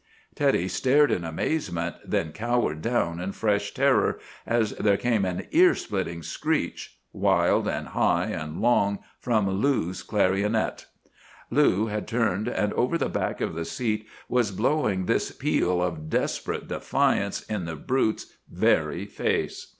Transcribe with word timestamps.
"Teddy 0.33 0.67
stared 0.67 1.11
in 1.11 1.23
amazement, 1.23 1.95
then 2.03 2.31
cowered 2.31 2.81
down 2.81 3.19
in 3.19 3.31
fresh 3.31 3.71
terror 3.71 4.17
as 4.47 4.71
there 4.77 4.97
came 4.97 5.25
an 5.25 5.45
ear 5.51 5.75
splitting 5.75 6.23
screech, 6.23 6.97
wild 7.13 7.67
and 7.67 7.89
high 7.89 8.25
and 8.25 8.59
long, 8.61 8.97
from 9.19 9.47
Lou's 9.47 10.01
clarionet. 10.01 10.87
Lou 11.51 11.85
had 11.85 12.07
turned, 12.07 12.47
and 12.47 12.73
over 12.73 12.97
the 12.97 13.09
back 13.09 13.41
of 13.41 13.53
the 13.53 13.63
seat 13.63 14.07
was 14.27 14.49
blowing 14.49 15.05
this 15.05 15.29
peal 15.31 15.83
of 15.83 16.09
desperate 16.09 16.67
defiance 16.67 17.41
in 17.43 17.65
the 17.65 17.75
brute's 17.75 18.35
very 18.49 19.05
face. 19.05 19.67